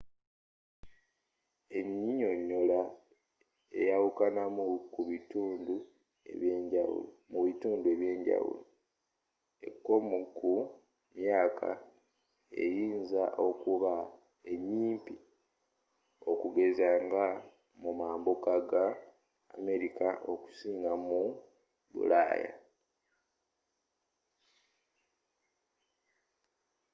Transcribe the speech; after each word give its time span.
ennyinnyonnyola 1.79 2.81
eyawukanamu 3.79 4.65
mu 4.93 5.01
bitundu 5.09 5.75
ebyenjawulo 7.91 8.61
ekkomo 9.67 10.17
ku 10.37 10.51
myaka 11.17 11.69
eyinza 12.63 13.23
okuba 13.47 13.93
enyimpi 14.53 15.15
okugeza 16.31 16.89
nga 17.05 17.25
mu 17.81 17.91
mambuka 17.99 18.53
ga 18.69 18.85
amerika 19.57 20.07
okusinga 20.31 20.91
mu 21.07 21.21
bulaaya 21.93 22.53